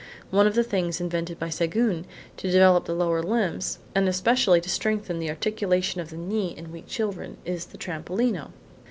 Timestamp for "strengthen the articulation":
4.67-6.01